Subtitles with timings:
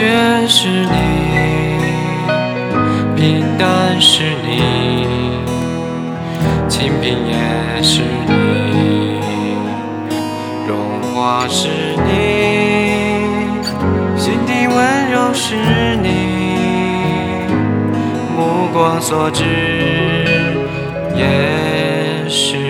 [0.00, 0.96] 风雪是你，
[3.16, 4.62] 平淡是你，
[6.70, 9.20] 清贫也是你，
[10.66, 11.68] 荣华是
[12.06, 12.08] 你。
[14.16, 15.54] 心底温柔是
[15.96, 16.08] 你，
[18.34, 19.44] 目光所至
[21.14, 22.69] 也是。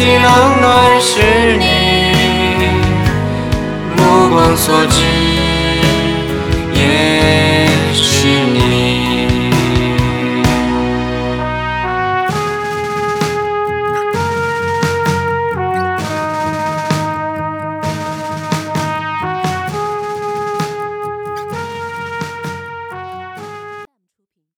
[0.00, 1.20] 四季冷暖是
[1.58, 1.66] 你，
[3.98, 5.49] 目光所及。